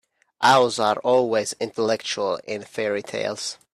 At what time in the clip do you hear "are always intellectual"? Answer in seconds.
0.79-2.37